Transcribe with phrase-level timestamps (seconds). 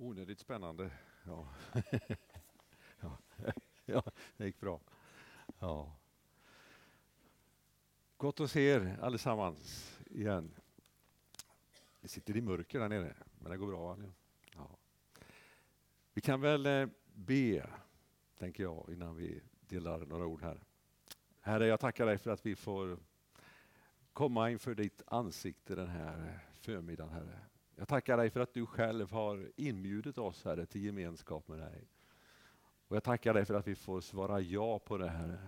[0.00, 0.90] Onödigt spännande.
[1.24, 1.48] Ja.
[3.00, 3.18] ja.
[3.84, 4.02] ja,
[4.36, 4.80] det gick bra.
[5.58, 5.96] Ja.
[8.16, 10.54] Gott att se er allesammans igen.
[12.00, 13.96] Vi sitter i mörker där nere, men det går bra.
[14.54, 14.70] Ja.
[16.12, 17.70] Vi kan väl eh, be,
[18.38, 20.60] tänker jag, innan vi delar några ord här.
[21.40, 22.98] Herre, jag tackar dig för att vi får
[24.12, 27.38] komma inför ditt ansikte den här förmiddagen, Herre.
[27.78, 31.88] Jag tackar dig för att du själv har inbjudit oss, Herre, till gemenskap med dig.
[32.88, 35.38] Och jag tackar dig för att vi får svara ja på det, Herre.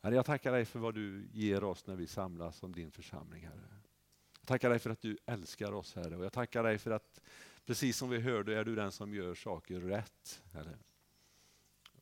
[0.00, 3.46] Herre, jag tackar dig för vad du ger oss när vi samlas som din församling,
[3.46, 3.80] Herre.
[4.40, 6.16] Jag tackar dig för att du älskar oss, Herre.
[6.16, 7.20] Och jag tackar dig för att,
[7.66, 10.78] precis som vi hörde, är du den som gör saker rätt, Herre.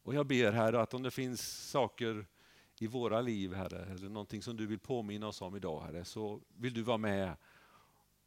[0.03, 2.27] Och jag ber, Herre, att om det finns saker
[2.78, 6.41] i våra liv, Herre, eller någonting som du vill påminna oss om idag, Herre, så
[6.48, 7.36] vill du vara med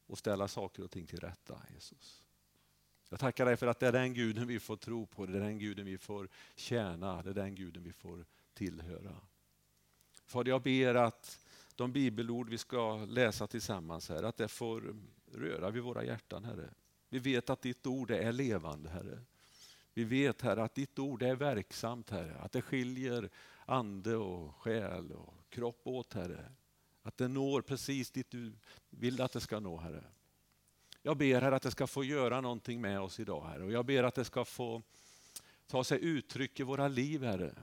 [0.07, 2.23] och ställa saker och ting till rätta, Jesus.
[3.09, 5.41] Jag tackar dig för att det är den guden vi får tro på, det är
[5.41, 9.15] den guden vi får tjäna, det är den guden vi får tillhöra.
[10.25, 11.39] Fader, jag ber att
[11.75, 14.95] de bibelord vi ska läsa tillsammans här, att det får
[15.33, 16.69] röra vid våra hjärtan, Herre.
[17.09, 19.19] Vi vet att ditt ord är levande, Herre.
[19.93, 22.35] Vi vet, Herre, att ditt ord är verksamt, Herre.
[22.39, 23.29] Att det skiljer
[23.65, 26.51] ande och själ och kropp åt, Herre.
[27.05, 28.53] Att det når precis dit du
[28.89, 30.03] vill att det ska nå, Herre.
[31.01, 33.63] Jag ber Herre att det ska få göra någonting med oss idag, Herre.
[33.63, 34.81] Och jag ber att det ska få
[35.67, 37.55] ta sig uttryck i våra liv, Herre.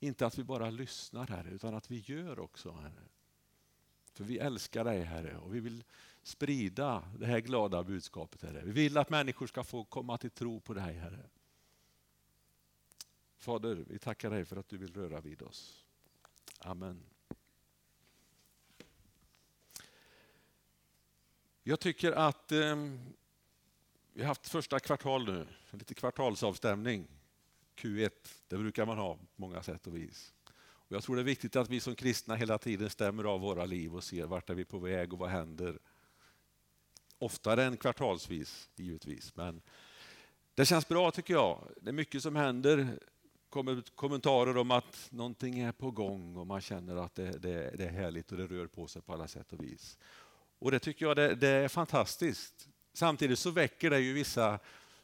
[0.00, 3.02] Inte att vi bara lyssnar, Herre, utan att vi gör också, Herre.
[4.12, 5.84] För vi älskar dig, Herre, och vi vill
[6.22, 8.62] sprida det här glada budskapet, Herre.
[8.64, 11.28] Vi vill att människor ska få komma till tro på dig, Herre.
[13.38, 15.84] Fader, vi tackar dig för att du vill röra vid oss.
[16.58, 17.15] Amen.
[21.68, 22.76] Jag tycker att eh,
[24.12, 27.08] vi har haft första kvartal nu, lite kvartalsavstämning.
[27.76, 28.10] Q1,
[28.48, 30.32] det brukar man ha på många sätt och vis.
[30.58, 33.64] Och jag tror det är viktigt att vi som kristna hela tiden stämmer av våra
[33.64, 35.78] liv och ser vart är vi på väg och vad händer.
[37.18, 39.36] Oftare än kvartalsvis, givetvis.
[39.36, 39.62] Men
[40.54, 41.68] det känns bra tycker jag.
[41.80, 42.98] Det är mycket som händer.
[43.50, 47.84] kommer kommentarer om att någonting är på gång och man känner att det, det, det
[47.84, 49.98] är härligt och det rör på sig på alla sätt och vis.
[50.58, 52.68] Och det tycker jag det, det, är fantastiskt.
[52.92, 54.58] Samtidigt så väcker det ju vissa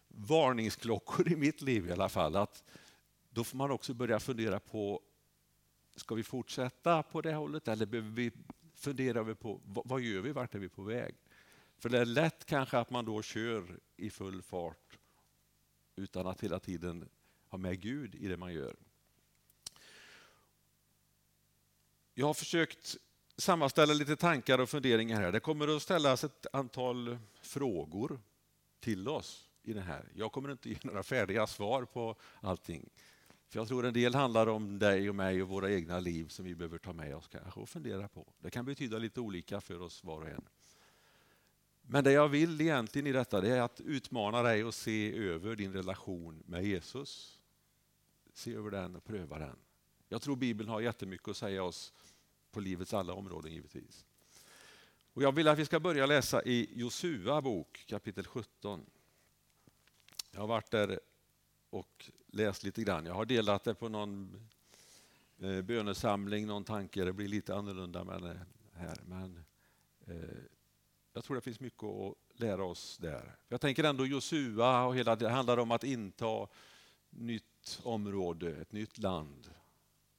[0.08, 2.36] varningsklockor i mitt liv i alla fall.
[2.36, 2.64] Att
[3.30, 5.02] då får man också börja fundera på,
[5.96, 8.32] ska vi fortsätta på det hållet eller behöver vi
[8.74, 11.14] fundera över på vad, vad gör vi, vart är vi på väg?
[11.78, 14.98] För det är lätt kanske att man då kör i full fart
[15.96, 17.08] utan att hela tiden
[17.48, 18.76] ha med Gud i det man gör.
[22.14, 22.96] Jag har försökt
[23.36, 25.32] sammanställa lite tankar och funderingar här.
[25.32, 28.20] Det kommer att ställas ett antal frågor
[28.80, 30.08] till oss i det här.
[30.14, 32.90] Jag kommer inte ge några färdiga svar på allting.
[33.48, 36.44] För jag tror en del handlar om dig och mig och våra egna liv som
[36.44, 38.32] vi behöver ta med oss kanske och fundera på.
[38.38, 40.44] Det kan betyda lite olika för oss var och en.
[41.82, 45.56] Men det jag vill egentligen i detta det är att utmana dig att se över
[45.56, 47.38] din relation med Jesus.
[48.34, 49.56] Se över den och pröva den.
[50.08, 51.92] Jag tror Bibeln har jättemycket att säga oss
[52.52, 54.04] på livets alla områden givetvis.
[55.12, 58.86] Och jag vill att vi ska börja läsa i Josua bok kapitel 17.
[60.30, 61.00] Jag har varit där
[61.70, 63.06] och läst lite grann.
[63.06, 64.40] Jag har delat det på någon
[65.38, 67.04] eh, bönesamling, någon tanke.
[67.04, 68.40] Det blir lite annorlunda med det
[68.72, 68.98] här.
[69.06, 69.44] Men
[70.06, 70.14] eh,
[71.12, 73.36] jag tror det finns mycket att lära oss där.
[73.48, 76.46] Jag tänker ändå Josua och hela det handlar om att inta
[77.10, 79.50] nytt område, ett nytt land.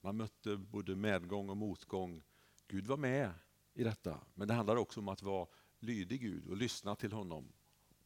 [0.05, 2.23] Man mötte både medgång och motgång.
[2.67, 3.31] Gud var med
[3.73, 5.47] i detta, men det handlar också om att vara
[5.79, 7.51] lydig Gud och lyssna till honom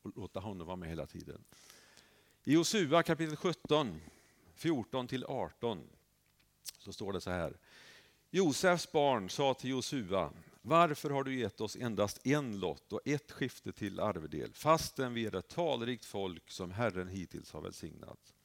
[0.02, 1.44] och låta honom vara med hela tiden.
[2.44, 4.02] I Josua kapitel 17,
[4.54, 5.90] 14 till 18
[6.78, 7.58] så står det så här.
[8.30, 13.32] Josefs barn sa till Josua, varför har du gett oss endast en lott och ett
[13.32, 18.37] skifte till arvedel, fastän vi är ett talrikt folk som Herren hittills har välsignat?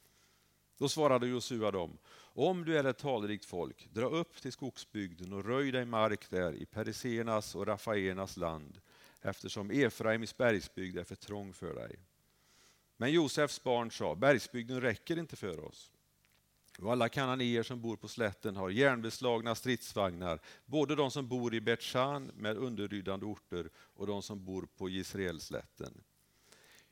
[0.79, 1.99] Då svarade Josua dem,
[2.35, 6.55] om du är ett talrikt folk, dra upp till skogsbygden och röj dig mark där
[6.55, 8.81] i perisernas och rafaernas land,
[9.23, 11.99] eftersom Efraims bergsbygd är för trång för dig.
[12.97, 15.91] Men Josefs barn sa, bergsbygden räcker inte för oss.
[16.79, 21.61] Och alla kananéer som bor på slätten har järnbeslagna stridsvagnar, både de som bor i
[21.61, 26.03] Betshan med underlydande orter och de som bor på Israelslätten.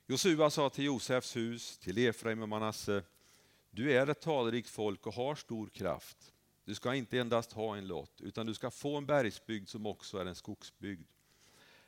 [0.07, 3.03] Josua sa till Josefs hus, till Efraim och Manasse,
[3.71, 6.33] du är ett talrikt folk och har stor kraft.
[6.65, 10.19] Du ska inte endast ha en lott, utan du ska få en bergsbygd som också
[10.19, 11.07] är en skogsbygd.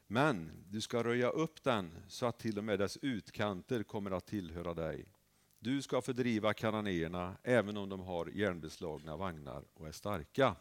[0.06, 4.26] Men du ska röja upp den så att till och med dess utkanter kommer att
[4.26, 5.06] tillhöra dig.
[5.58, 10.56] Du ska fördriva kananéerna även om de har järnbeslagna vagnar och är starka.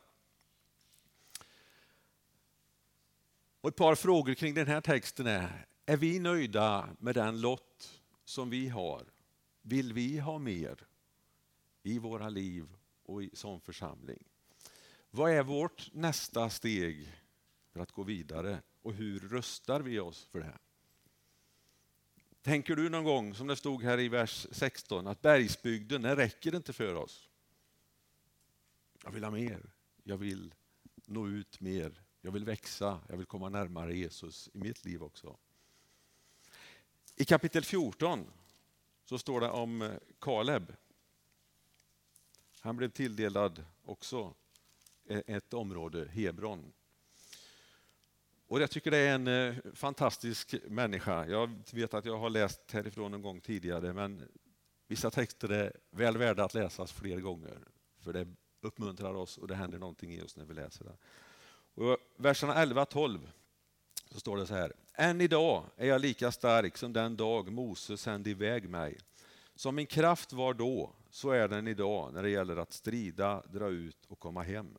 [3.61, 8.01] Och ett par frågor kring den här texten är, är vi nöjda med den lott
[8.25, 9.03] som vi har?
[9.61, 10.87] Vill vi ha mer
[11.83, 12.67] i våra liv
[13.03, 14.23] och som församling?
[15.11, 17.13] Vad är vårt nästa steg
[17.71, 20.57] för att gå vidare och hur röstar vi oss för det?
[22.41, 26.55] Tänker du någon gång, som det stod här i vers 16, att bergsbygden, den räcker
[26.55, 27.29] inte för oss?
[29.03, 29.73] Jag vill ha mer.
[30.03, 30.53] Jag vill
[31.05, 32.01] nå ut mer.
[32.21, 32.99] Jag vill växa.
[33.09, 35.37] Jag vill komma närmare Jesus i mitt liv också.
[37.15, 38.31] I kapitel 14
[39.05, 40.73] så står det om eh, Kaleb.
[42.63, 44.33] Han blev tilldelad också
[45.09, 46.73] e- ett område, Hebron.
[48.47, 51.25] Och jag tycker det är en eh, fantastisk människa.
[51.25, 54.27] Jag vet att jag har läst härifrån en gång tidigare, men
[54.87, 57.57] vissa texter är väl värda att läsas fler gånger.
[57.99, 58.27] För det
[58.61, 60.97] uppmuntrar oss och det händer någonting i oss när vi läser det.
[61.81, 63.19] Och verserna 11-12
[64.11, 64.73] så står det så här.
[64.93, 68.97] Än idag är jag lika stark som den dag Moses sände iväg mig.
[69.55, 73.67] Som min kraft var då, så är den idag när det gäller att strida, dra
[73.67, 74.77] ut och komma hem.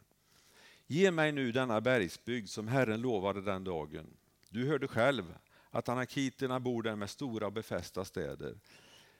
[0.86, 4.06] Ge mig nu denna bergsbygd som Herren lovade den dagen.
[4.48, 5.34] Du hörde själv
[5.70, 8.58] att anakiterna bor där med stora och befästa städer.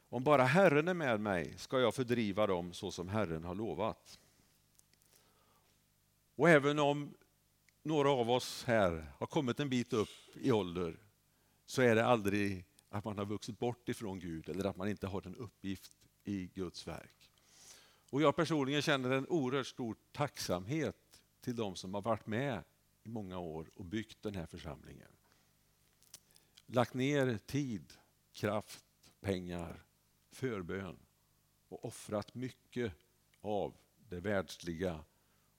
[0.08, 4.18] Om bara Herren är med mig ska jag fördriva dem så som Herren har lovat.
[6.36, 7.14] Och även om
[7.82, 10.96] några av oss här har kommit en bit upp i ålder
[11.66, 15.06] så är det aldrig att man har vuxit bort ifrån Gud eller att man inte
[15.06, 17.30] har en uppgift i Guds verk.
[18.10, 22.64] Och jag personligen känner en oerhört stor tacksamhet till de som har varit med
[23.02, 25.08] i många år och byggt den här församlingen.
[26.66, 27.92] Lagt ner tid,
[28.32, 28.84] kraft,
[29.20, 29.82] pengar,
[30.30, 30.98] förbön
[31.68, 32.92] och offrat mycket
[33.40, 33.76] av
[34.08, 35.04] det världsliga.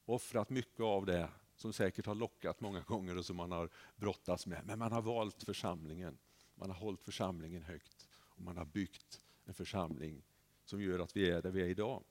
[0.05, 4.45] Offrat mycket av det som säkert har lockat många gånger och som man har brottats
[4.45, 4.65] med.
[4.65, 6.17] Men man har valt församlingen.
[6.55, 10.23] Man har hållit församlingen högt och man har byggt en församling
[10.73, 12.03] som gör att vi är där vi är idag.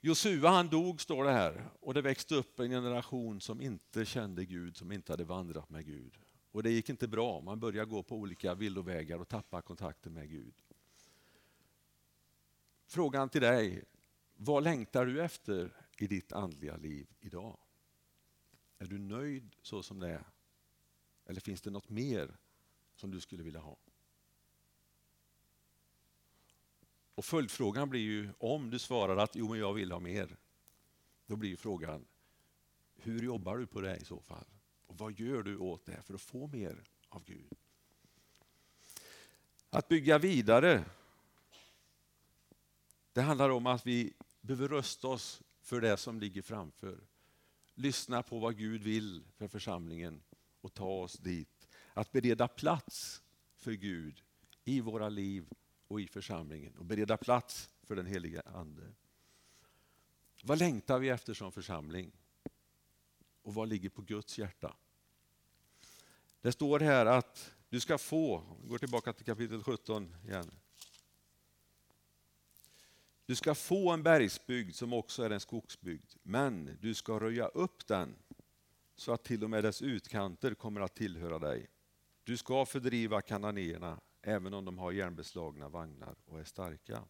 [0.00, 4.44] Josua han dog, står det här, och det växte upp en generation som inte kände
[4.44, 6.18] Gud, som inte hade vandrat med Gud.
[6.52, 10.30] Och det gick inte bra, man började gå på olika villovägar och tappa kontakten med
[10.30, 10.54] Gud.
[12.86, 13.84] Frågan till dig,
[14.34, 17.58] vad längtar du efter i ditt andliga liv idag?
[18.78, 20.24] Är du nöjd så som det är?
[21.24, 22.36] Eller finns det något mer
[22.94, 23.76] som du skulle vilja ha?
[27.20, 30.36] Och följdfrågan blir ju, om du svarar att jo, men jag vill ha mer,
[31.26, 32.04] då blir frågan,
[32.94, 34.44] hur jobbar du på det i så fall?
[34.86, 37.52] Och vad gör du åt det för att få mer av Gud?
[39.70, 40.84] Att bygga vidare,
[43.12, 47.00] det handlar om att vi behöver rösta oss för det som ligger framför.
[47.74, 50.22] Lyssna på vad Gud vill för församlingen
[50.60, 51.68] och ta oss dit.
[51.94, 53.22] Att bereda plats
[53.56, 54.22] för Gud
[54.64, 55.48] i våra liv
[55.90, 58.92] och i församlingen och bereda plats för den heliga Ande.
[60.42, 62.12] Vad längtar vi efter som församling?
[63.42, 64.76] Och vad ligger på Guds hjärta?
[66.40, 70.50] Det står här att du ska få, vi går tillbaka till kapitel 17 igen.
[73.26, 77.86] Du ska få en bergsbygd som också är en skogsbygd, men du ska röja upp
[77.86, 78.16] den
[78.96, 81.68] så att till och med dess utkanter kommer att tillhöra dig.
[82.24, 87.04] Du ska fördriva kananéerna även om de har järnbeslagna vagnar och är starka.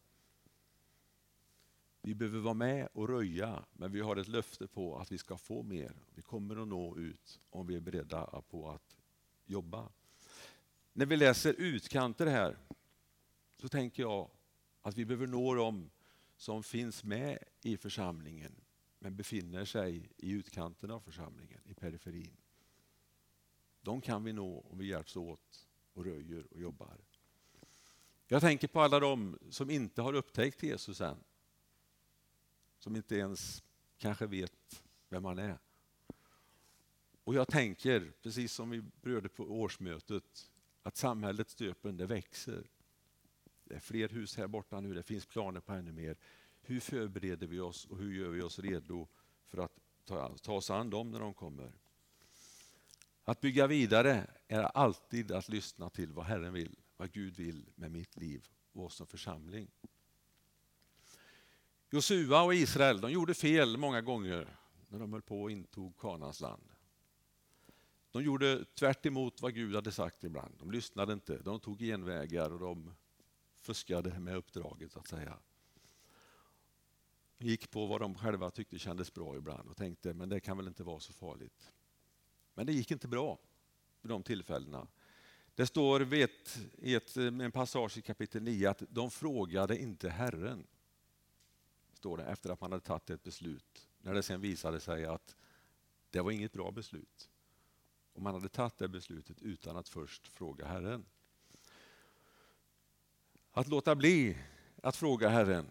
[2.01, 5.37] Vi behöver vara med och röja, men vi har ett löfte på att vi ska
[5.37, 5.95] få mer.
[6.15, 8.97] Vi kommer att nå ut om vi är beredda på att
[9.45, 9.89] jobba.
[10.93, 12.57] När vi läser utkanter här
[13.57, 14.29] så tänker jag
[14.81, 15.89] att vi behöver nå dem
[16.37, 18.55] som finns med i församlingen
[18.99, 22.37] men befinner sig i utkanten av församlingen, i periferin.
[23.81, 26.97] De kan vi nå om vi hjälps åt och röjer och jobbar.
[28.27, 31.17] Jag tänker på alla de som inte har upptäckt Jesus än.
[32.79, 33.63] Som inte ens
[33.97, 35.59] kanske vet vem han är.
[37.23, 40.51] Och jag tänker, precis som vi berörde på årsmötet,
[40.83, 42.63] att samhällets döpen det växer.
[43.63, 46.17] Det är fler hus här borta nu, det finns planer på ännu mer.
[46.61, 49.07] Hur förbereder vi oss och hur gör vi oss redo
[49.47, 51.71] för att ta, ta oss an dem när de kommer?
[53.23, 57.91] Att bygga vidare är alltid att lyssna till vad Herren vill, vad Gud vill med
[57.91, 59.71] mitt liv och oss som församling.
[61.89, 66.41] Josua och Israel de gjorde fel många gånger när de höll på och intog Kanans
[66.41, 66.63] land.
[68.11, 69.05] De gjorde tvärt
[69.41, 70.55] vad Gud hade sagt ibland.
[70.59, 72.93] De lyssnade inte, de tog genvägar och de
[73.59, 75.37] fuskade med uppdraget så att säga.
[77.37, 80.57] De Gick på vad de själva tyckte kändes bra ibland och tänkte men det kan
[80.57, 81.71] väl inte vara så farligt.
[82.61, 83.39] Men det gick inte bra
[84.01, 84.87] vid de tillfällena.
[85.55, 90.67] Det står vet, i ett, en passage i kapitel 9 att de frågade inte Herren.
[91.93, 93.89] Står det efter att man hade tagit ett beslut.
[94.01, 95.35] När det sen visade sig att
[96.09, 97.29] det var inget bra beslut.
[98.13, 101.05] Och man hade tagit det beslutet utan att först fråga Herren.
[103.51, 104.37] Att låta bli
[104.83, 105.67] att fråga Herren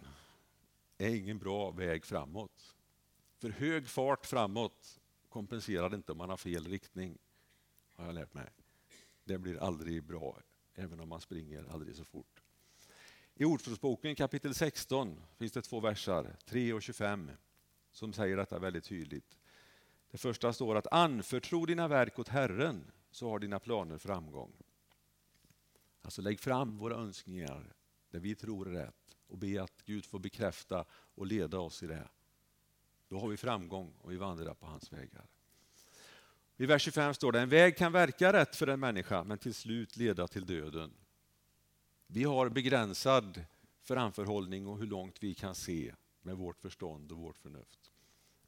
[0.98, 2.74] är ingen bra väg framåt.
[3.38, 4.99] För hög fart framåt
[5.30, 7.18] kompenserar inte om man har fel riktning,
[7.94, 8.48] har jag lärt mig.
[9.24, 10.38] Det blir aldrig bra,
[10.74, 12.42] även om man springer aldrig så fort.
[13.34, 17.30] I Ordspråksboken kapitel 16 finns det två versar, 3 och 25,
[17.92, 19.38] som säger detta väldigt tydligt.
[20.10, 24.52] Det första står att anförtro dina verk åt Herren, så har dina planer framgång.
[26.02, 27.74] Alltså lägg fram våra önskningar,
[28.10, 31.86] där vi tror är rätt och be att Gud får bekräfta och leda oss i
[31.86, 32.08] det.
[33.10, 35.26] Då har vi framgång och vi vandrar på hans vägar.
[36.56, 39.54] I vers 25 står det, en väg kan verka rätt för en människa men till
[39.54, 40.92] slut leda till döden.
[42.06, 43.44] Vi har begränsad
[43.82, 47.92] framförhållning och hur långt vi kan se med vårt förstånd och vårt förnuft.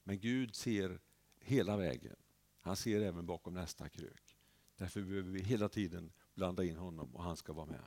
[0.05, 1.01] Men Gud ser
[1.41, 2.17] hela vägen.
[2.61, 4.37] Han ser även bakom nästa krök.
[4.77, 7.85] Därför behöver vi hela tiden blanda in honom och han ska vara med.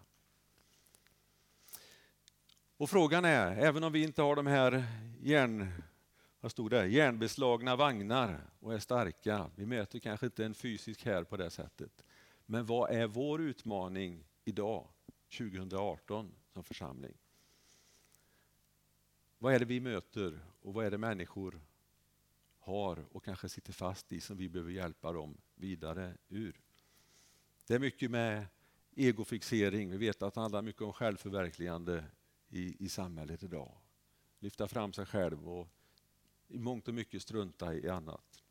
[2.78, 4.86] Och frågan är, även om vi inte har de här
[5.22, 5.72] järn,
[6.46, 11.24] vad stod det, järnbeslagna vagnar och är starka, vi möter kanske inte en fysisk här
[11.24, 12.06] på det sättet.
[12.46, 14.88] Men vad är vår utmaning idag,
[15.38, 17.14] 2018, som församling?
[19.38, 21.62] Vad är det vi möter och vad är det människor
[22.60, 26.62] har och kanske sitter fast i som vi behöver hjälpa dem vidare ur?
[27.68, 28.46] Det är mycket med
[28.96, 29.92] egofixering.
[29.92, 32.04] Vi vet att det handlar mycket om självförverkligande
[32.50, 33.78] i, i samhället idag.
[34.40, 35.70] Lyfta fram sig själv och
[36.56, 38.44] i mångt och mycket strunta i annat.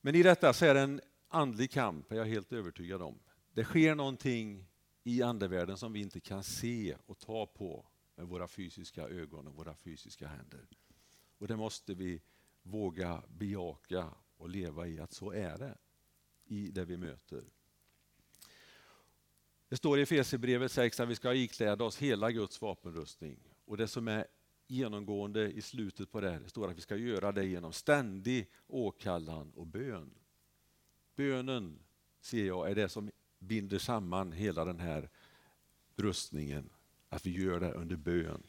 [0.00, 3.18] Men i detta så är det en andlig kamp, är jag helt övertygad om.
[3.52, 4.66] Det sker någonting
[5.04, 9.54] i andevärlden som vi inte kan se och ta på med våra fysiska ögon och
[9.54, 10.66] våra fysiska händer.
[11.38, 12.22] Och det måste vi
[12.62, 15.78] våga bejaka och leva i att så är det
[16.44, 17.44] i det vi möter.
[19.68, 23.38] Det står i Efesierbrevet 6 att vi ska ikläda oss hela Guds vapenrustning.
[23.64, 24.26] Och det som är
[24.68, 29.52] genomgående i slutet på det, det står att vi ska göra det genom ständig åkallan
[29.54, 30.10] och bön.
[31.16, 31.78] Bönen,
[32.20, 35.10] ser jag, är det som binder samman hela den här
[35.96, 36.70] rustningen.
[37.08, 38.42] Att vi gör det under bön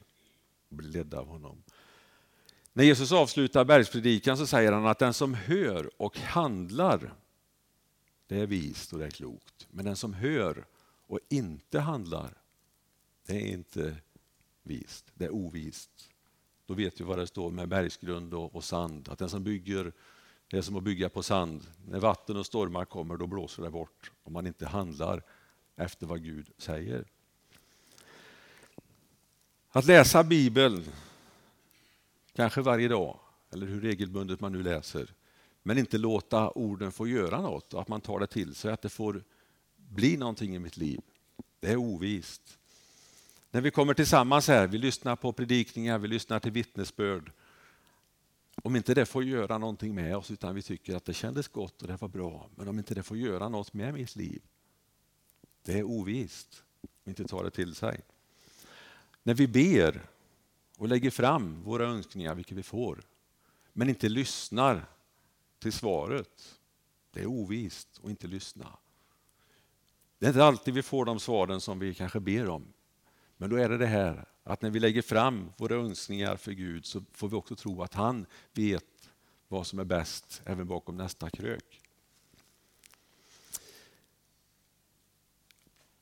[0.69, 1.63] och blir ledda av honom.
[2.73, 7.13] När Jesus avslutar bergspredikan så säger han att den som hör och handlar,
[8.27, 9.67] det är vist och det är klokt.
[9.69, 10.65] Men den som hör
[11.07, 12.41] och inte handlar,
[13.25, 13.95] det är inte
[14.69, 16.09] vist, det är ovist.
[16.65, 19.91] Då vet vi vad det står med bergsgrund och, och sand, att den som bygger
[20.49, 21.61] det är som att bygga på sand.
[21.87, 25.23] När vatten och stormar kommer då blåser det bort om man inte handlar
[25.75, 27.05] efter vad Gud säger.
[29.69, 30.85] Att läsa Bibeln,
[32.35, 33.19] kanske varje dag,
[33.51, 35.13] eller hur regelbundet man nu läser,
[35.63, 38.81] men inte låta orden få göra något och att man tar det till sig, att
[38.81, 39.23] det får
[39.75, 41.01] bli någonting i mitt liv.
[41.59, 42.58] Det är ovist.
[43.51, 47.31] När vi kommer tillsammans här, vi lyssnar på predikningar, vi lyssnar till vittnesbörd.
[48.63, 51.81] Om inte det får göra någonting med oss utan vi tycker att det kändes gott
[51.81, 54.41] och det var bra, men om inte det får göra något med mitt liv,
[55.63, 56.63] det är ovist.
[57.05, 58.01] Inte tar det till sig.
[59.23, 60.01] När vi ber
[60.77, 63.01] och lägger fram våra önskningar, vilket vi får,
[63.73, 64.85] men inte lyssnar
[65.59, 66.59] till svaret,
[67.11, 68.77] det är ovist att inte lyssna.
[70.19, 72.73] Det är inte alltid vi får de svaren som vi kanske ber om.
[73.41, 76.85] Men då är det det här att när vi lägger fram våra önskningar för Gud
[76.85, 79.09] så får vi också tro att han vet
[79.47, 81.81] vad som är bäst även bakom nästa krök.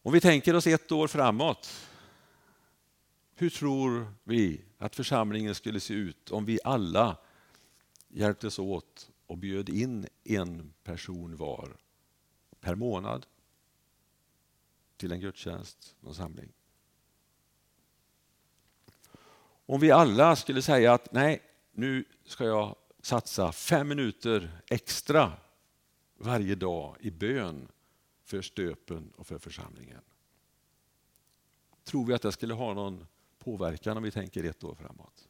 [0.02, 1.90] Om vi tänker oss ett år framåt.
[3.36, 7.18] Hur tror vi att församlingen skulle se ut om vi alla
[8.08, 11.78] hjälptes åt och bjöd in en person var
[12.60, 13.26] per månad
[14.98, 16.52] till en gudstjänst, någon samling.
[19.70, 25.34] Om vi alla skulle säga att nej, nu ska jag satsa fem minuter extra
[26.18, 27.68] varje dag i bön
[28.24, 30.02] för stöpen och för församlingen.
[31.84, 33.08] Tror vi att det skulle ha någon
[33.40, 35.28] påverkan om vi tänker ett år framåt?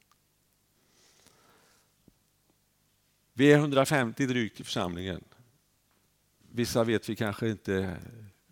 [3.34, 5.24] Vi är 150 drygt i församlingen.
[6.38, 7.98] vissa vet vi kanske inte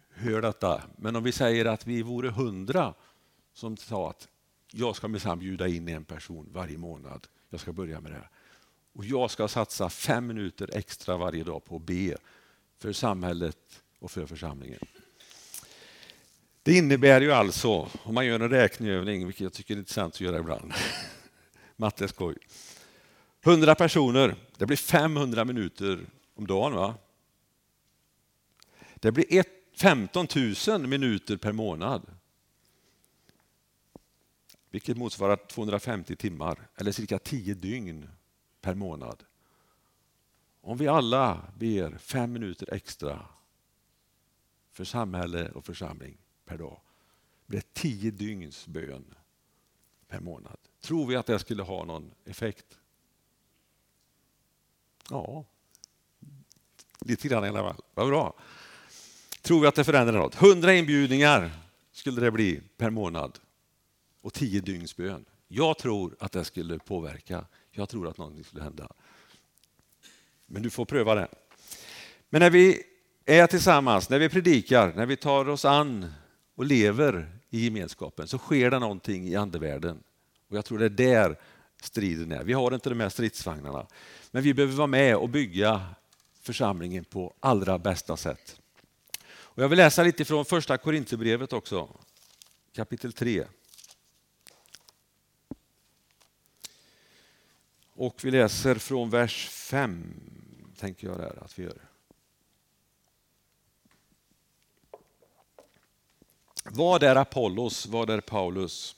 [0.10, 2.94] hör detta, men om vi säger att vi vore hundra
[3.54, 4.30] som sa att
[4.78, 7.28] jag ska minsann bjuda in en person varje månad.
[7.50, 8.30] Jag ska börja med det.
[8.94, 12.18] Och jag ska satsa fem minuter extra varje dag på att be
[12.80, 14.80] för samhället och för församlingen.
[16.64, 20.22] Det innebär ju alltså, om man gör en räkneövning, vilket jag tycker är intressant att
[20.22, 20.74] göra ibland,
[21.76, 22.38] matte är skoj.
[23.42, 26.00] 100 personer, det blir 500 minuter
[26.36, 26.74] om dagen.
[26.74, 26.96] va?
[28.96, 29.44] Det blir
[29.78, 30.28] 15
[30.68, 32.15] 000 minuter per månad.
[34.76, 38.10] Vilket motsvarar 250 timmar, eller cirka 10 dygn
[38.62, 39.24] per månad.
[40.62, 43.26] Om vi alla ber fem minuter extra
[44.72, 46.80] för samhälle och församling per dag
[47.46, 49.16] blir det 10 dygns bön
[50.08, 50.58] per månad.
[50.82, 52.78] Tror vi att det skulle ha någon effekt?
[55.10, 55.46] Ja,
[57.00, 57.82] lite grann i alla fall.
[57.94, 58.34] Vad bra.
[59.42, 60.36] Tror vi att det förändrar något?
[60.36, 61.52] Hundra inbjudningar
[61.92, 63.40] skulle det bli per månad
[64.26, 65.26] och tio dygns bön.
[65.48, 67.46] Jag tror att det skulle påverka.
[67.72, 68.92] Jag tror att någonting skulle hända.
[70.46, 71.28] Men du får pröva det.
[72.30, 72.84] Men när vi
[73.26, 76.14] är tillsammans, när vi predikar, när vi tar oss an
[76.56, 80.04] och lever i gemenskapen så sker det någonting i andevärlden.
[80.50, 81.40] Och jag tror det är där
[81.82, 82.44] striden är.
[82.44, 83.88] Vi har inte de här stridsvagnarna.
[84.32, 85.86] Men vi behöver vara med och bygga
[86.42, 88.62] församlingen på allra bästa sätt.
[89.28, 91.90] Och jag vill läsa lite från första Korinthierbrevet också,
[92.76, 93.46] kapitel 3.
[97.98, 100.14] Och vi läser från vers 5,
[100.78, 101.82] tänker jag där att vi gör.
[106.64, 108.96] Vad är Apollos, vad är Paulus?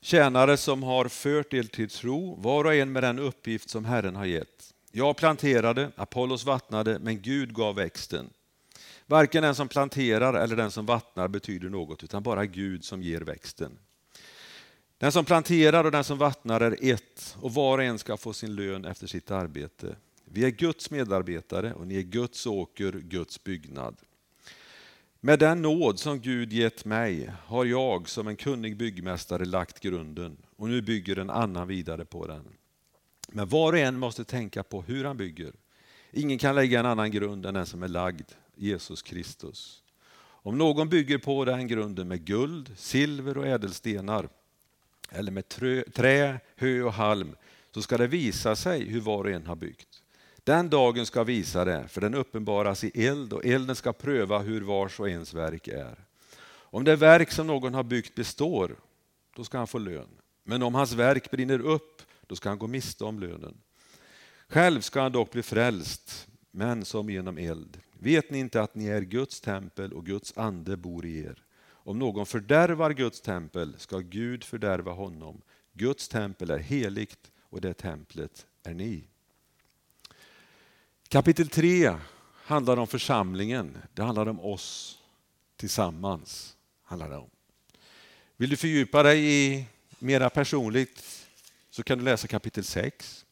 [0.00, 4.16] Tjänare som har fört er till tro, var och en med den uppgift som Herren
[4.16, 4.74] har gett.
[4.92, 8.30] Jag planterade, Apollos vattnade, men Gud gav växten.
[9.06, 13.20] Varken den som planterar eller den som vattnar betyder något, utan bara Gud som ger
[13.20, 13.78] växten.
[14.98, 18.32] Den som planterar och den som vattnar är ett, och var och en ska få
[18.32, 19.96] sin lön efter sitt arbete.
[20.24, 23.96] Vi är Guds medarbetare och ni är Guds åker, Guds byggnad.
[25.20, 30.36] Med den nåd som Gud gett mig har jag som en kunnig byggmästare lagt grunden
[30.56, 32.44] och nu bygger en annan vidare på den.
[33.28, 35.52] Men var och en måste tänka på hur han bygger.
[36.12, 39.82] Ingen kan lägga en annan grund än den som är lagd, Jesus Kristus.
[40.18, 44.28] Om någon bygger på den grunden med guld, silver och ädelstenar
[45.08, 45.48] eller med
[45.94, 47.36] trä, hö och halm
[47.74, 50.02] så ska det visa sig hur var och en har byggt.
[50.44, 54.60] Den dagen ska visa det, för den uppenbaras i eld och elden ska pröva hur
[54.60, 56.04] vars och ens verk är.
[56.48, 58.76] Om det verk som någon har byggt består,
[59.36, 60.08] då ska han få lön.
[60.44, 63.54] Men om hans verk brinner upp, då ska han gå miste om lönen.
[64.48, 67.80] Själv ska han dock bli frälst, men som genom eld.
[67.98, 71.45] Vet ni inte att ni är Guds tempel och Guds ande bor i er?
[71.86, 75.42] Om någon fördärvar Guds tempel ska Gud fördärva honom.
[75.72, 79.08] Guds tempel är heligt och det templet är ni.
[81.08, 81.96] Kapitel 3
[82.32, 83.78] handlar om församlingen.
[83.94, 84.98] Det handlar om oss
[85.56, 86.56] tillsammans.
[86.82, 87.30] Handlar det om.
[88.36, 89.66] Vill du fördjupa dig i
[89.98, 91.26] mera personligt
[91.70, 93.26] så kan du läsa kapitel 6.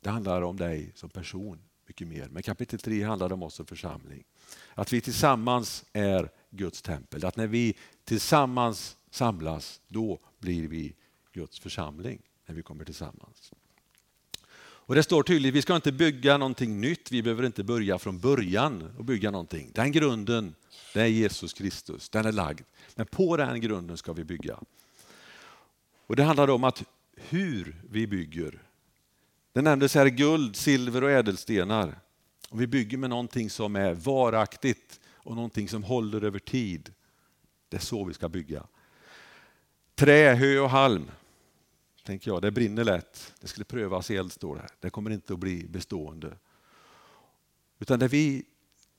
[0.00, 2.28] Det handlar om dig som person mycket mer.
[2.28, 4.24] Men kapitel 3 handlar om oss som församling.
[4.74, 7.24] Att vi tillsammans är Guds tempel.
[7.24, 10.94] Att när vi tillsammans samlas, då blir vi
[11.32, 12.22] Guds församling.
[12.46, 13.52] När vi kommer tillsammans.
[14.84, 18.18] Och Det står tydligt, vi ska inte bygga någonting nytt, vi behöver inte börja från
[18.18, 19.70] början och bygga någonting.
[19.74, 20.54] Den grunden,
[20.94, 22.60] det är Jesus Kristus, den är lagd.
[22.94, 24.58] Men på den grunden ska vi bygga.
[26.06, 26.84] Och Det handlar om att
[27.16, 28.62] hur vi bygger.
[29.52, 31.98] Det nämndes här guld, silver och ädelstenar.
[32.52, 36.92] Om vi bygger med någonting som är varaktigt och någonting som håller över tid.
[37.68, 38.66] Det är så vi ska bygga.
[39.94, 41.10] Trä, hö och halm
[42.04, 42.42] tänker jag.
[42.42, 43.34] Det brinner lätt.
[43.40, 44.66] Det skulle prövas i eld, står det.
[44.80, 46.38] Det kommer inte att bli bestående.
[47.78, 48.44] Utan det vi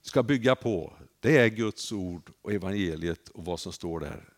[0.02, 4.28] ska bygga på, det är Guds ord och evangeliet och vad som står där.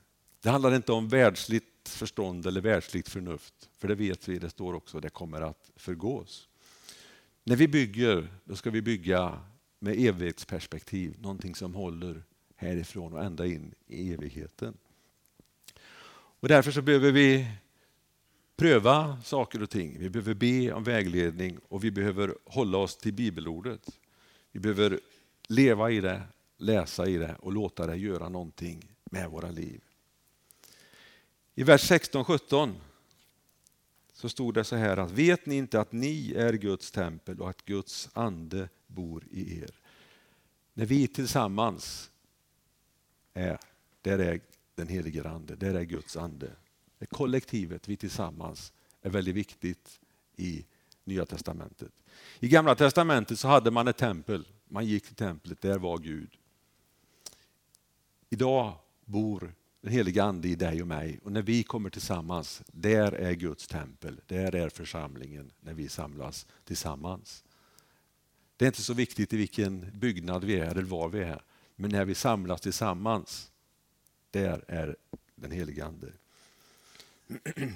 [0.40, 4.74] Det handlar inte om världsligt förstånd eller världsligt förnuft, för det vet vi, det står
[4.74, 6.48] också, det kommer att förgås.
[7.48, 9.40] När vi bygger, då ska vi bygga
[9.78, 12.22] med evighetsperspektiv, någonting som håller
[12.56, 14.76] härifrån och ända in i evigheten.
[16.40, 17.46] Och därför så behöver vi
[18.56, 19.98] pröva saker och ting.
[19.98, 23.98] Vi behöver be om vägledning och vi behöver hålla oss till bibelordet.
[24.52, 25.00] Vi behöver
[25.48, 26.22] leva i det,
[26.56, 29.80] läsa i det och låta det göra någonting med våra liv.
[31.54, 32.74] I vers 16-17
[34.16, 37.50] så stod det så här att vet ni inte att ni är Guds tempel och
[37.50, 39.70] att Guds ande bor i er.
[40.74, 42.10] När vi tillsammans
[43.34, 43.58] är,
[44.02, 44.40] där är
[44.74, 46.50] den helige Ande, där är Guds ande.
[46.98, 50.00] Det kollektivet, vi tillsammans, är väldigt viktigt
[50.36, 50.64] i
[51.04, 51.92] Nya Testamentet.
[52.40, 56.30] I Gamla Testamentet så hade man ett tempel, man gick till templet, där var Gud.
[58.30, 59.54] Idag bor
[59.86, 63.66] den heliga Ande i dig och mig och när vi kommer tillsammans, där är Guds
[63.66, 67.44] tempel, där är församlingen när vi samlas tillsammans.
[68.56, 71.42] Det är inte så viktigt i vilken byggnad vi är eller var vi är,
[71.76, 73.50] men när vi samlas tillsammans,
[74.30, 74.96] där är
[75.34, 76.12] den helige Ande.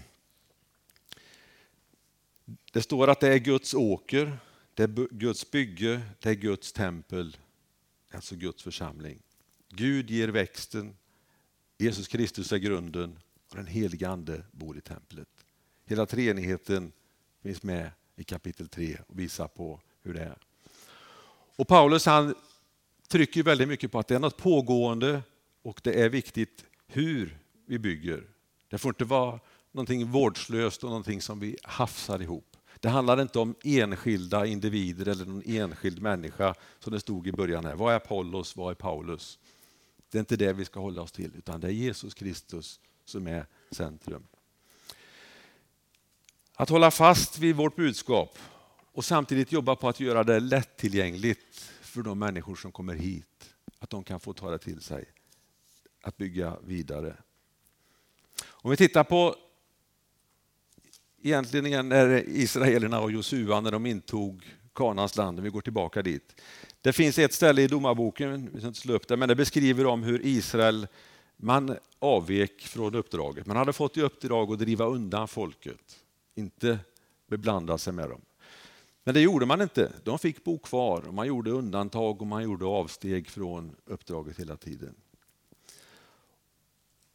[2.73, 4.39] Det står att det är Guds åker,
[4.75, 7.37] det är Guds bygge, det är Guds tempel,
[8.11, 9.23] alltså Guds församling.
[9.69, 10.97] Gud ger växten,
[11.81, 13.19] Jesus Kristus är grunden
[13.51, 15.29] och den heliga Ande bor i templet.
[15.87, 16.93] Hela treenigheten
[17.43, 20.39] finns med i kapitel 3 och visar på hur det är.
[21.57, 22.35] Och Paulus han
[23.09, 25.23] trycker väldigt mycket på att det är något pågående
[25.63, 28.25] och det är viktigt hur vi bygger.
[28.69, 29.41] Det får inte vara
[29.73, 32.57] någonting vårdslöst och någonting som vi hafsar ihop.
[32.81, 37.65] Det handlar inte om enskilda individer eller någon enskild människa som det stod i början.
[37.65, 37.75] här.
[37.75, 38.57] Vad är Apollos?
[38.57, 39.39] Vad är Paulus?
[40.11, 43.27] Det är inte det vi ska hålla oss till, utan det är Jesus Kristus som
[43.27, 44.27] är centrum.
[46.55, 48.39] Att hålla fast vid vårt budskap
[48.93, 53.55] och samtidigt jobba på att göra det lättillgängligt för de människor som kommer hit.
[53.79, 55.05] Att de kan få ta det till sig.
[56.03, 57.17] Att bygga vidare.
[58.43, 59.37] Om vi tittar på
[61.23, 66.41] egentligen när israelerna och Josua när de intog Kanans land, om vi går tillbaka dit.
[66.81, 69.87] Det finns ett ställe i domarboken, vi ska inte slå upp det, men det beskriver
[69.87, 70.87] om hur Israel
[71.37, 73.47] man avvek från uppdraget.
[73.47, 75.99] Man hade fått i uppdrag att driva undan folket,
[76.35, 76.79] inte
[77.27, 78.21] beblanda sig med dem.
[79.05, 79.93] Men det gjorde man inte.
[80.05, 84.57] De fick bo kvar och man gjorde undantag och man gjorde avsteg från uppdraget hela
[84.57, 84.95] tiden.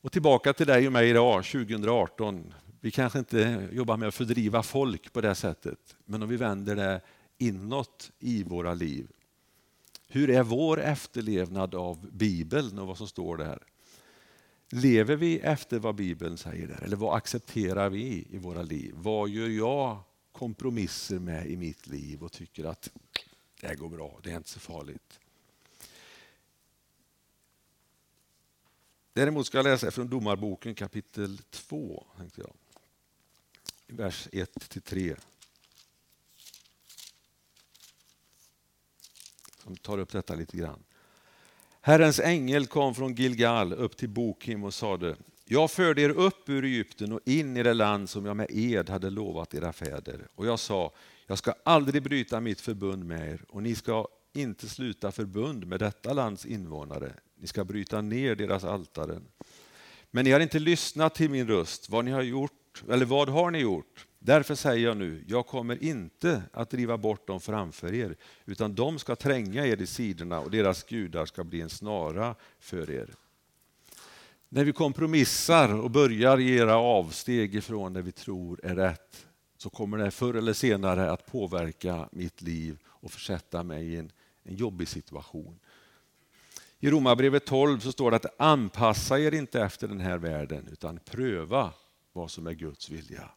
[0.01, 2.53] Och tillbaka till dig och mig idag, 2018.
[2.81, 6.75] Vi kanske inte jobbar med att fördriva folk på det sättet, men om vi vänder
[6.75, 7.01] det
[7.37, 9.07] inåt i våra liv.
[10.07, 13.63] Hur är vår efterlevnad av Bibeln och vad som står där?
[14.69, 16.83] Lever vi efter vad Bibeln säger där?
[16.83, 18.93] Eller vad accepterar vi i våra liv?
[18.97, 19.99] Vad gör jag
[20.31, 22.89] kompromisser med i mitt liv och tycker att
[23.61, 25.19] det går bra, det är inte så farligt.
[29.13, 32.53] Däremot ska jag läsa från Domarboken kapitel 2, tänkte jag.
[33.87, 35.17] vers 1-3.
[39.65, 40.79] Som tar upp detta lite grann.
[41.81, 45.15] Herrens ängel kom från Gilgal upp till Bokim och sade
[45.47, 48.89] jag förde er upp ur Egypten och in i det land som jag med ed
[48.89, 50.27] hade lovat era fäder.
[50.35, 50.93] Och jag sa,
[51.27, 55.79] jag ska aldrig bryta mitt förbund med er och ni ska inte sluta förbund med
[55.79, 57.13] detta lands invånare.
[57.39, 59.25] Ni ska bryta ner deras altaren.
[60.11, 61.89] Men ni har inte lyssnat till min röst.
[61.89, 62.51] Vad ni har gjort,
[62.89, 64.07] eller vad har ni gjort?
[64.19, 68.99] Därför säger jag nu, jag kommer inte att driva bort dem framför er, utan de
[68.99, 73.09] ska tränga er i sidorna och deras gudar ska bli en snara för er.
[74.49, 79.25] När vi kompromissar och börjar göra avsteg ifrån det vi tror är rätt
[79.57, 84.11] så kommer det förr eller senare att påverka mitt liv och försätta mig i en,
[84.43, 85.59] en jobbig situation.
[86.79, 90.99] I Romarbrevet 12 så står det att anpassa er inte efter den här världen utan
[91.05, 91.73] pröva
[92.15, 93.29] vad som är Guds vilja.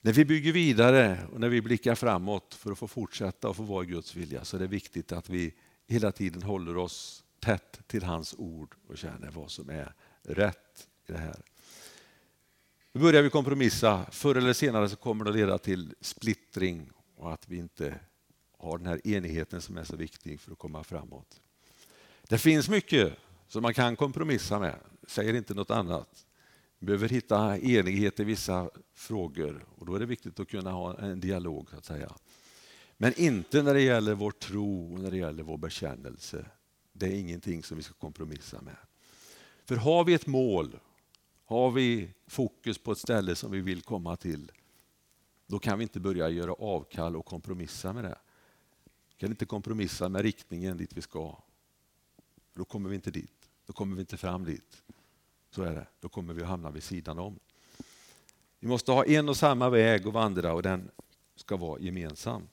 [0.00, 3.62] När vi bygger vidare och när vi blickar framåt för att få fortsätta och få
[3.62, 5.54] vara i Guds vilja så är det viktigt att vi
[5.86, 11.12] hela tiden håller oss tätt till hans ord och känner vad som är rätt i
[11.12, 11.42] det här.
[12.92, 14.06] Nu börjar vi kompromissa.
[14.10, 18.00] Förr eller senare så kommer det att leda till splittring och att vi inte
[18.58, 21.40] har den här enigheten som är så viktig för att komma framåt.
[22.28, 23.12] Det finns mycket
[23.48, 26.24] som man kan kompromissa med, säger inte något annat.
[26.78, 30.98] Vi behöver hitta enighet i vissa frågor och då är det viktigt att kunna ha
[30.98, 31.70] en dialog.
[31.70, 32.12] så att säga.
[32.96, 36.46] Men inte när det gäller vår tro och när det gäller vår bekännelse.
[36.92, 38.76] Det är ingenting som vi ska kompromissa med.
[39.64, 40.78] För har vi ett mål,
[41.44, 44.52] har vi fokus på ett ställe som vi vill komma till,
[45.46, 48.18] då kan vi inte börja göra avkall och kompromissa med det.
[49.08, 51.42] Vi kan inte kompromissa med riktningen dit vi ska.
[52.54, 53.50] Då kommer vi inte dit.
[53.66, 54.82] Då kommer vi inte fram dit.
[55.50, 55.86] Så är det.
[56.00, 57.38] Då kommer vi att hamna vid sidan om.
[58.60, 60.90] Vi måste ha en och samma väg att vandra och den
[61.36, 62.48] ska vara gemensam.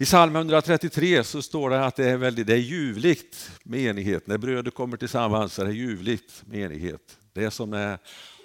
[0.00, 4.26] I psalm 133 så står det att det är, väldigt, det är ljuvligt med enighet.
[4.26, 7.18] När bröder kommer tillsammans är det ljuvligt med enighet.
[7.32, 7.98] Det är som när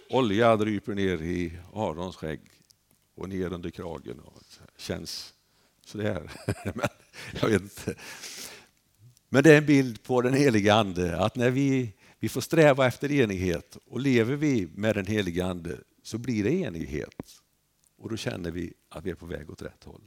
[0.09, 2.41] olja dryper ner i Arons skägg
[3.15, 4.19] och ner under kragen.
[4.19, 4.41] Och
[4.77, 5.33] känns
[5.85, 6.31] sådär.
[6.75, 6.87] Men
[7.41, 7.95] Jag vet inte.
[9.29, 12.87] Men det är en bild på den heliga Ande, att när vi, vi får sträva
[12.87, 17.41] efter enighet och lever vi med den helige Ande så blir det enighet.
[17.97, 20.01] Och då känner vi att vi är på väg åt rätt håll.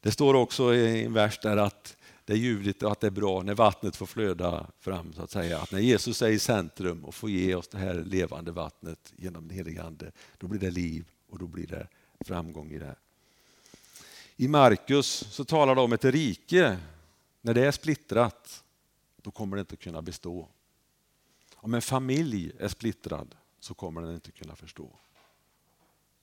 [0.00, 3.10] Det står också i en vers där att det är ljuvligt och att det är
[3.10, 5.12] bra när vattnet får flöda fram.
[5.12, 5.58] så att säga.
[5.58, 9.48] Att när Jesus är i centrum och får ge oss det här levande vattnet genom
[9.48, 11.88] den helige Ande, då blir det liv och då blir det
[12.20, 12.96] framgång i det.
[14.36, 16.78] I Markus så talar det om ett rike,
[17.40, 18.64] när det är splittrat,
[19.22, 20.48] då kommer det inte kunna bestå.
[21.64, 24.98] Om en familj är splittrad så kommer den inte kunna förstå.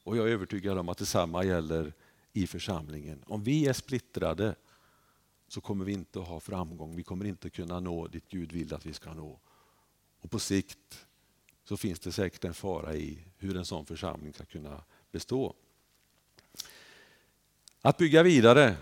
[0.03, 1.93] Och jag är övertygad om att detsamma gäller
[2.33, 3.23] i församlingen.
[3.27, 4.55] Om vi är splittrade
[5.47, 6.95] så kommer vi inte att ha framgång.
[6.95, 9.39] Vi kommer inte kunna nå dit Gud vill att vi ska nå.
[10.19, 11.05] Och på sikt
[11.63, 15.55] så finns det säkert en fara i hur en sån församling ska kunna bestå.
[17.81, 18.75] Att bygga vidare.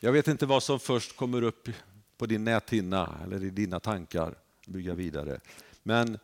[0.00, 1.68] Jag vet inte vad som först kommer upp
[2.16, 4.38] på din näthinna eller i dina tankar.
[4.72, 5.40] Bygga vidare.
[5.82, 6.18] Men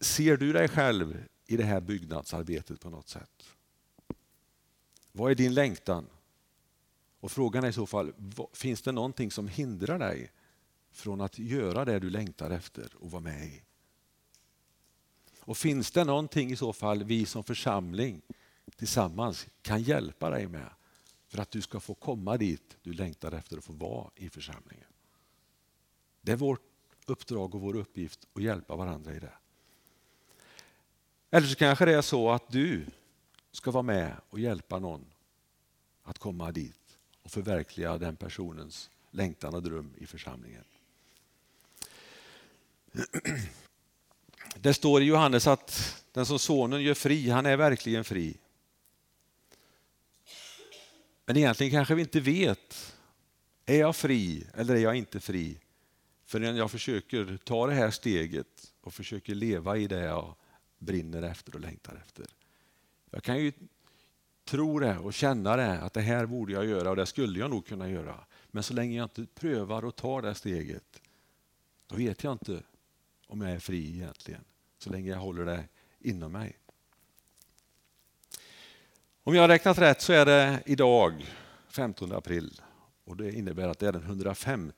[0.00, 3.44] ser du dig själv i det här byggnadsarbetet på något sätt?
[5.12, 6.06] Vad är din längtan?
[7.20, 8.12] Och Frågan är i så fall,
[8.52, 10.30] finns det någonting som hindrar dig
[10.90, 13.62] från att göra det du längtar efter och vara med i?
[15.40, 18.22] Och finns det någonting i så fall vi som församling
[18.76, 20.70] tillsammans kan hjälpa dig med
[21.26, 24.88] för att du ska få komma dit du längtar efter att få vara i församlingen?
[26.20, 26.71] Det är vårt
[27.06, 29.32] uppdrag och vår uppgift att hjälpa varandra i det.
[31.30, 32.86] Eller så kanske det är så att du
[33.52, 35.04] ska vara med och hjälpa någon
[36.02, 40.64] att komma dit och förverkliga den personens längtan och dröm i församlingen.
[44.56, 48.36] Det står i Johannes att den som sonen gör fri, han är verkligen fri.
[51.26, 52.94] Men egentligen kanske vi inte vet,
[53.66, 55.58] är jag fri eller är jag inte fri?
[56.32, 60.34] Förrän jag försöker ta det här steget och försöker leva i det jag
[60.78, 62.26] brinner efter och längtar efter.
[63.10, 63.52] Jag kan ju
[64.44, 67.50] tro det och känna det, att det här borde jag göra och det skulle jag
[67.50, 68.24] nog kunna göra.
[68.50, 71.02] Men så länge jag inte prövar och tar det steget,
[71.86, 72.62] då vet jag inte
[73.26, 74.44] om jag är fri egentligen.
[74.78, 75.64] Så länge jag håller det
[75.98, 76.58] inom mig.
[79.22, 81.26] Om jag har räknat rätt så är det idag
[81.68, 82.60] 15 april
[83.04, 84.72] och det innebär att det är den 105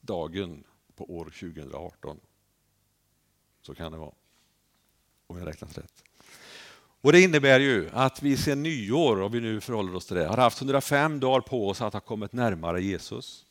[0.00, 0.64] dagen
[0.96, 2.20] på år 2018.
[3.62, 4.14] Så kan det vara.
[5.26, 6.04] Om jag räknat rätt.
[7.02, 10.26] Och Det innebär ju att vi sedan nyår, om vi nu förhåller oss till det,
[10.26, 13.46] har haft 105 dagar på oss att ha kommit närmare Jesus.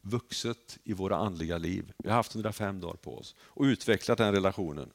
[0.00, 1.92] Vuxet i våra andliga liv.
[1.98, 4.90] Vi har haft 105 dagar på oss och utvecklat den relationen.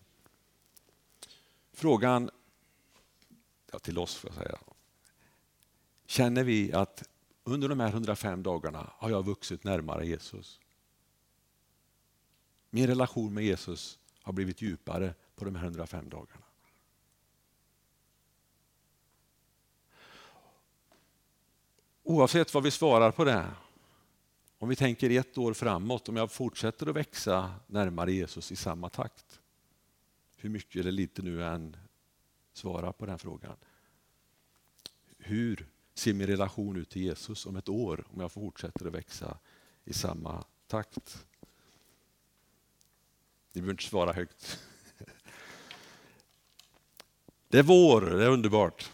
[1.74, 2.30] Frågan
[3.72, 4.60] ja, till oss, får jag säga.
[6.06, 7.10] Känner vi att
[7.52, 10.60] under de här 105 dagarna har jag vuxit närmare Jesus?
[12.70, 16.44] Min relation med Jesus har blivit djupare på de här 105 dagarna.
[22.04, 23.52] Oavsett vad vi svarar på det,
[24.58, 28.90] om vi tänker ett år framåt, om jag fortsätter att växa närmare Jesus i samma
[28.90, 29.40] takt,
[30.38, 31.78] hur mycket eller lite nu än
[32.54, 33.56] svarar på den frågan.
[35.18, 35.68] Hur
[36.00, 39.38] ser min relation ut till Jesus om ett år om jag fortsätter att växa
[39.86, 41.26] i samma takt?
[43.52, 44.60] Ni behöver inte svara högt.
[47.48, 48.92] Det är vår, det är underbart.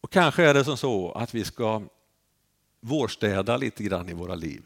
[0.00, 1.82] Och Kanske är det som så att vi ska
[2.80, 4.62] vårstäda lite grann i våra liv.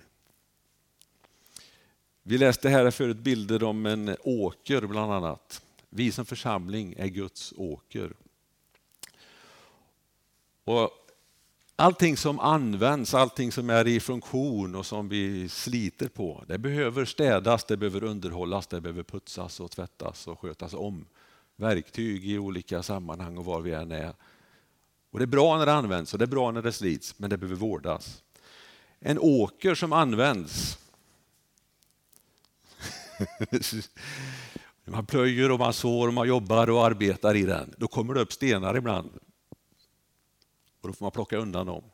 [2.23, 5.63] Vi läste här förut bilder om en åker bland annat.
[5.89, 8.13] Vi som församling är Guds åker.
[10.65, 11.04] Och
[11.77, 17.05] allting som används, allting som är i funktion och som vi sliter på, det behöver
[17.05, 21.07] städas, det behöver underhållas, det behöver putsas och tvättas och skötas om.
[21.57, 24.15] Verktyg i olika sammanhang och var vi än är.
[25.11, 27.31] Och Det är bra när det används och det är bra när det slits, men
[27.31, 28.23] det behöver vårdas.
[28.99, 30.79] En åker som används
[34.85, 37.75] man plöjer och man sår och man jobbar och arbetar i den.
[37.77, 39.11] Då kommer det upp stenar ibland.
[40.85, 41.85] Och då får man plocka undan dem.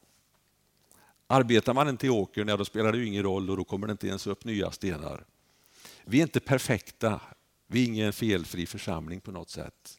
[1.26, 3.86] Arbetar man inte i åkern, ja, då spelar det ju ingen roll och då kommer
[3.86, 5.24] det inte ens upp nya stenar.
[6.04, 7.20] Vi är inte perfekta.
[7.66, 9.98] Vi är ingen felfri församling på något sätt.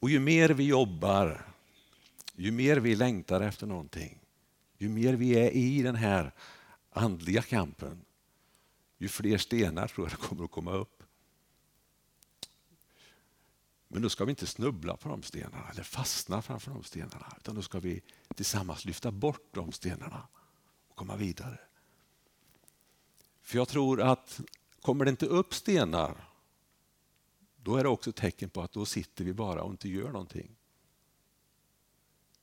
[0.00, 1.54] Och ju mer vi jobbar
[2.36, 4.18] ju mer vi längtar efter någonting,
[4.78, 6.32] ju mer vi är i den här
[6.90, 8.04] andliga kampen,
[8.98, 11.02] ju fler stenar tror jag det kommer att komma upp.
[13.94, 17.36] Men då ska vi inte snubbla på de stenarna eller fastna framför de stenarna.
[17.36, 18.02] Utan då ska vi
[18.34, 20.28] tillsammans lyfta bort de stenarna
[20.88, 21.60] och komma vidare.
[23.42, 24.40] För jag tror att
[24.80, 26.28] kommer det inte upp stenar,
[27.56, 30.12] då är det också ett tecken på att då sitter vi bara och inte gör
[30.12, 30.56] någonting.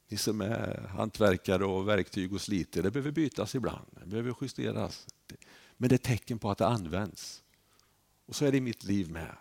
[0.07, 5.07] Ni som är hantverkare och verktyg och sliter, det behöver bytas ibland, det behöver justeras.
[5.77, 7.43] Men det är ett tecken på att det används.
[8.25, 9.37] Och så är det i mitt liv med.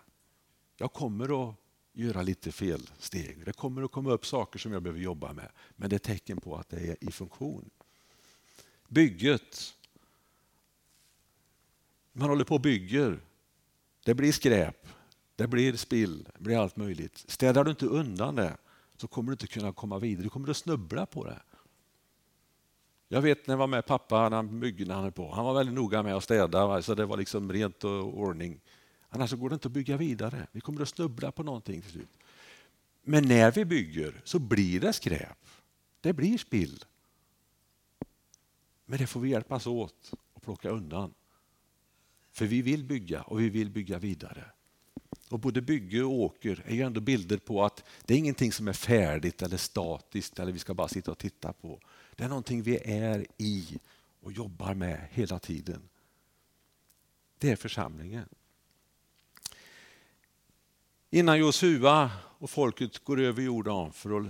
[0.77, 1.60] Jag kommer att
[1.93, 3.45] göra lite fel steg.
[3.45, 5.49] Det kommer att komma upp saker som jag behöver jobba med.
[5.75, 7.69] Men det är tecken på att det är i funktion.
[8.87, 9.73] Bygget.
[12.11, 13.19] Man håller på och bygger.
[14.03, 14.87] Det blir skräp,
[15.35, 17.23] det blir spill, det blir allt möjligt.
[17.27, 18.57] Städar du inte undan det
[18.97, 20.23] så kommer du inte kunna komma vidare.
[20.23, 21.41] Du kommer att snubbla på det.
[23.07, 25.31] Jag vet när jag var med pappa när myggorna höll på.
[25.31, 28.59] Han var väldigt noga med att städa så det var liksom rent och ordning.
[29.13, 30.47] Annars går det inte att bygga vidare.
[30.51, 32.09] Vi kommer att snubbla på någonting till slut.
[33.03, 35.37] Men när vi bygger så blir det skräp.
[36.01, 36.83] Det blir spill.
[38.85, 41.13] Men det får vi hjälpas åt att plocka undan.
[42.31, 44.45] För vi vill bygga och vi vill bygga vidare.
[45.29, 48.67] Och både bygge och åker är ju ändå bilder på att det är ingenting som
[48.67, 51.79] är färdigt eller statiskt eller vi ska bara sitta och titta på.
[52.15, 53.79] Det är någonting vi är i
[54.21, 55.89] och jobbar med hela tiden.
[57.37, 58.29] Det är församlingen.
[61.13, 64.25] Innan Josua och folket går över Jordan för att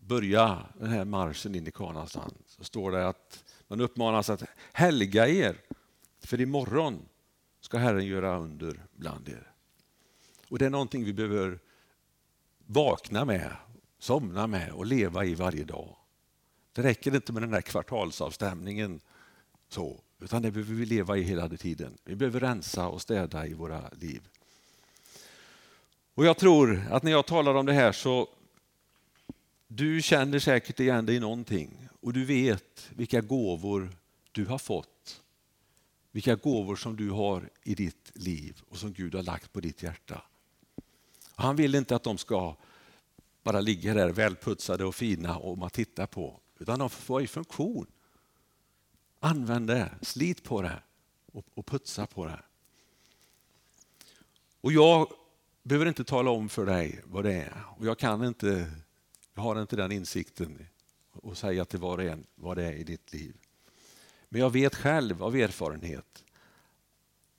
[0.00, 4.42] börja den här marschen in i Kanaans land så står det att man uppmanas att
[4.72, 5.60] helga er,
[6.20, 7.08] för imorgon
[7.60, 9.52] ska Herren göra under bland er.
[10.48, 11.58] Och Det är någonting vi behöver
[12.66, 13.56] vakna med,
[13.98, 15.96] somna med och leva i varje dag.
[16.72, 19.00] Det räcker inte med den här kvartalsavstämningen,
[19.68, 21.98] så, utan det behöver vi leva i hela tiden.
[22.04, 24.28] Vi behöver rensa och städa i våra liv.
[26.16, 28.28] Och Jag tror att när jag talar om det här så
[29.66, 33.96] du känner säkert igen dig i någonting och du vet vilka gåvor
[34.32, 35.22] du har fått.
[36.12, 39.82] Vilka gåvor som du har i ditt liv och som Gud har lagt på ditt
[39.82, 40.22] hjärta.
[41.34, 42.56] Han vill inte att de ska
[43.42, 47.26] bara ligga där välputsade och fina och man tittar på, utan de får vara i
[47.26, 47.86] funktion.
[49.20, 50.82] Använd det, slit på det
[51.54, 52.40] och, putsa på det.
[54.60, 55.08] Och jag
[55.66, 58.70] behöver inte tala om för dig vad det är och jag kan inte,
[59.34, 60.66] jag har inte den insikten
[61.12, 63.36] och säga till var och en vad det är i ditt liv.
[64.28, 66.24] Men jag vet själv av erfarenhet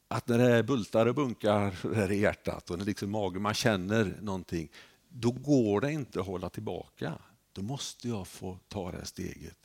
[0.08, 4.18] att när det bultar och bunkar där i hjärtat och när liksom magen, man känner
[4.22, 4.72] någonting,
[5.10, 7.14] då går det inte att hålla tillbaka.
[7.52, 9.58] Då måste jag få ta det steget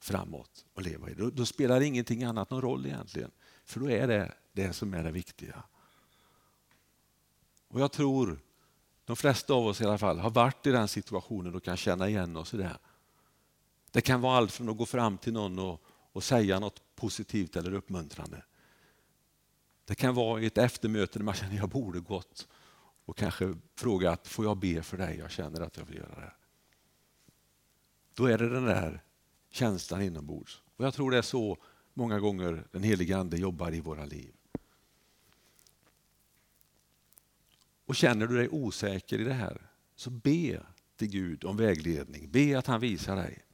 [0.00, 1.22] framåt och leva i det.
[1.22, 3.30] Då, då spelar ingenting annat någon roll egentligen,
[3.64, 5.64] för då är det det som är det viktiga.
[7.68, 8.38] Och Jag tror
[9.04, 12.08] de flesta av oss i alla fall har varit i den situationen och kan känna
[12.08, 12.78] igen oss i det.
[13.90, 17.56] Det kan vara allt från att gå fram till någon och, och säga något positivt
[17.56, 18.42] eller uppmuntrande
[19.88, 22.48] det kan vara i ett eftermöte när man känner att jag borde gått
[23.04, 25.18] och kanske frågat, får jag be för dig?
[25.18, 26.32] Jag känner att jag vill göra det.
[28.14, 29.02] Då är det den där
[29.50, 30.62] känslan inombords.
[30.76, 31.58] Och jag tror det är så
[31.94, 34.34] många gånger den helige Ande jobbar i våra liv.
[37.88, 40.62] Och känner du dig osäker i det här, så be
[40.96, 42.30] till Gud om vägledning.
[42.30, 43.44] Be att han visar dig.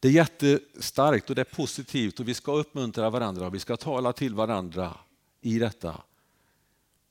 [0.00, 3.76] Det är jättestarkt och det är positivt och vi ska uppmuntra varandra och vi ska
[3.76, 4.98] tala till varandra
[5.40, 6.02] i detta.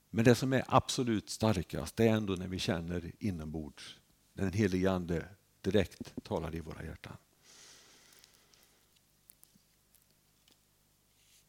[0.09, 3.99] Men det som är absolut starkast det är ändå när vi känner inombords,
[4.33, 5.25] när den helige Ande
[5.61, 7.17] direkt talar i våra hjärtan.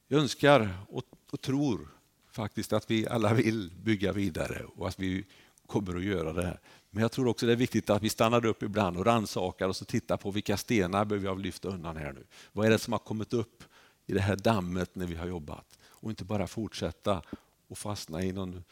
[0.09, 1.96] Jag önskar och, och tror
[2.37, 5.25] faktiskt att vi alla vill bygga vidare och att vi
[5.67, 6.59] kommer att göra det.
[6.91, 9.83] Men jag tror också det är viktigt att vi stannar upp ibland och rannsakar oss
[9.83, 12.25] och tittar på vilka stenar behöver jag lyfta undan här nu.
[12.53, 13.65] Vad är det som har kommit upp
[14.07, 15.79] i det här dammet när vi har jobbat?
[15.89, 17.23] Och inte bara fortsätta
[17.69, 18.65] och fastna i någon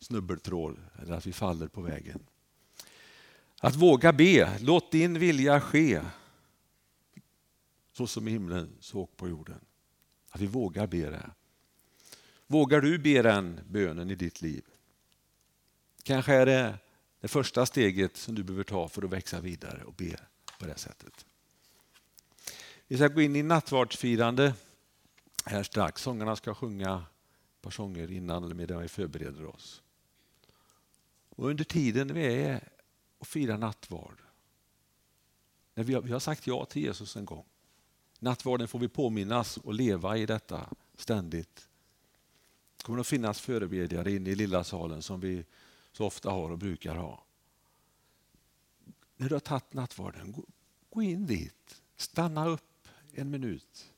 [0.00, 2.20] snubbeltråd eller att vi faller på vägen.
[3.60, 6.00] Att våga be, låt din vilja ske
[7.92, 9.60] så som i himlen, så på jorden.
[10.30, 11.30] Att vi vågar be det.
[12.50, 14.64] Vågar du be den bönen i ditt liv?
[16.02, 16.78] Kanske är det
[17.20, 20.16] det första steget som du behöver ta för att växa vidare och be
[20.58, 21.26] på det sättet.
[22.86, 24.54] Vi ska gå in i nattvardsfirande
[25.44, 26.02] här strax.
[26.02, 27.04] Sångarna ska sjunga
[27.54, 29.82] ett par sånger innan eller medan vi förbereder oss.
[31.28, 32.68] Och under tiden vi är
[33.18, 34.22] och firar nattvard,
[35.74, 37.44] när vi har, vi har sagt ja till Jesus en gång.
[38.18, 41.67] Nattvarden får vi påminnas och leva i detta ständigt.
[42.88, 45.44] Det kommer att finnas förebedjare inne i lilla salen som vi
[45.92, 47.24] så ofta har och brukar ha.
[49.16, 50.44] När du har tagit nattvarden, gå,
[50.90, 51.82] gå in dit.
[51.96, 53.92] Stanna upp en minut.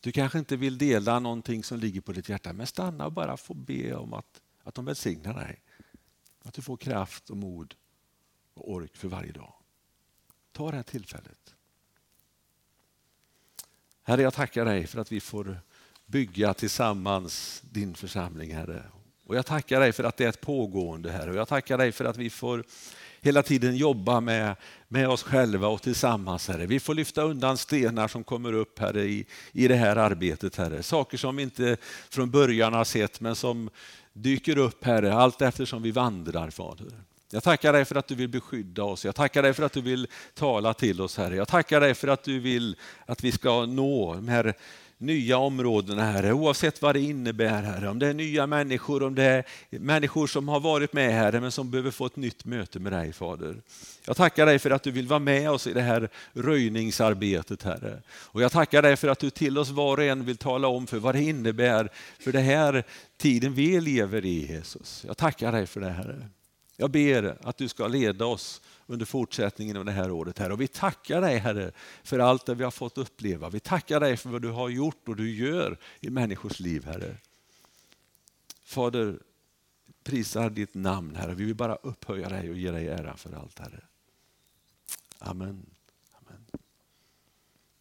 [0.00, 3.36] Du kanske inte vill dela någonting som ligger på ditt hjärta, men stanna och bara
[3.36, 5.62] få be om att, att de välsignar dig.
[6.42, 7.74] Att du får kraft och mod
[8.54, 9.54] och ork för varje dag.
[10.52, 11.54] Ta det här tillfället.
[14.02, 15.60] Herre, jag tackar dig för att vi får
[16.06, 18.82] bygga tillsammans din församling, Herre.
[19.26, 21.30] Och jag tackar dig för att det är ett pågående, Herre.
[21.30, 22.64] Och jag tackar dig för att vi får
[23.20, 24.56] hela tiden jobba med,
[24.88, 26.66] med oss själva och tillsammans, Herre.
[26.66, 30.82] Vi får lyfta undan stenar som kommer upp, Herre, i, i det här arbetet, Herre.
[30.82, 31.76] Saker som vi inte
[32.10, 33.70] från början har sett, men som
[34.12, 36.88] dyker upp, Herre, allt eftersom vi vandrar, Fader.
[37.30, 39.04] Jag tackar dig för att du vill beskydda oss.
[39.04, 41.36] Jag tackar dig för att du vill tala till oss, Herre.
[41.36, 42.76] Jag tackar dig för att du vill
[43.06, 44.54] att vi ska nå de här
[44.98, 47.88] nya områdena, Herre, oavsett vad det innebär, Herre.
[47.88, 51.52] Om det är nya människor, om det är människor som har varit med, Herre, men
[51.52, 53.56] som behöver få ett nytt möte med dig, Fader.
[54.06, 58.02] Jag tackar dig för att du vill vara med oss i det här röjningsarbetet, Herre.
[58.08, 60.86] Och jag tackar dig för att du till oss var och en vill tala om
[60.86, 61.88] för vad det innebär
[62.20, 62.84] för den här
[63.16, 65.04] tiden vi lever i, Jesus.
[65.06, 66.28] Jag tackar dig för det, Herre.
[66.76, 70.38] Jag ber att du ska leda oss under fortsättningen av det här året.
[70.38, 70.52] Herre.
[70.52, 71.72] Och vi tackar dig Herre
[72.02, 73.48] för allt det vi har fått uppleva.
[73.48, 77.16] Vi tackar dig för vad du har gjort och du gör i människors liv Herre.
[78.64, 79.18] Fader,
[80.04, 81.34] prisar ditt namn Herre.
[81.34, 83.80] Vi vill bara upphöja dig och ge dig ära för allt Herre.
[85.18, 85.73] Amen.